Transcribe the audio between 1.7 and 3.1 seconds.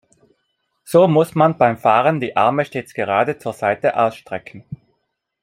Fahren die Arme stets